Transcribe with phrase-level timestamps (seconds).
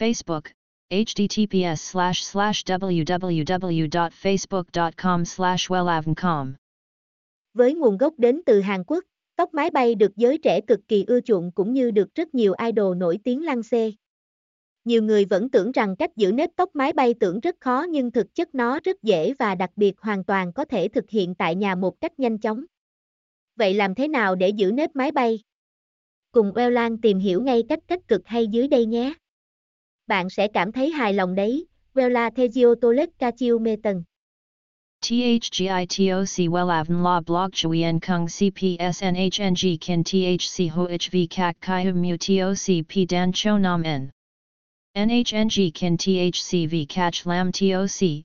[0.00, 0.42] Facebook,
[0.90, 6.52] https slash slash www.facebook.com slash wellavncom.
[7.54, 9.04] Với nguồn gốc đến từ Hàn Quốc,
[9.36, 12.54] tóc mái bay được giới trẻ cực kỳ ưa chuộng cũng như được rất nhiều
[12.66, 13.92] idol nổi tiếng lăng xê.
[14.84, 18.10] Nhiều người vẫn tưởng rằng cách giữ nếp tóc mái bay tưởng rất khó nhưng
[18.10, 21.54] thực chất nó rất dễ và đặc biệt hoàn toàn có thể thực hiện tại
[21.54, 22.64] nhà một cách nhanh chóng.
[23.56, 25.40] Vậy làm thế nào để giữ nếp mái bay?
[26.32, 29.14] Cùng Wellan tìm hiểu ngay cách cách cực hay dưới đây nhé
[30.10, 31.66] bạn sẽ cảm thấy hài lòng đấy.
[31.94, 33.08] Vela Thegio Tolet
[33.60, 34.02] Mê Tần.
[35.02, 43.06] THGITOC WELAVN La Blog Chuyen Kung CPSNHNG Kin THC HOHV Kak Kai Mu TOC P
[43.08, 44.10] Dan Cho Nam N.
[44.96, 48.24] NHNG Kin THC V CACH Lam TOC,